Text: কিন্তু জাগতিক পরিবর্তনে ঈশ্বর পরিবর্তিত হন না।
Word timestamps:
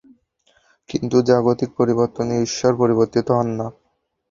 কিন্তু 0.89 1.17
জাগতিক 1.27 1.69
পরিবর্তনে 1.77 2.33
ঈশ্বর 2.41 2.71
পরিবর্তিত 2.75 3.27
হন 3.31 3.47
না। 3.57 3.67